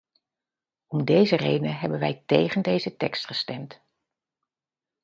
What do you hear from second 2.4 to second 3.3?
deze tekst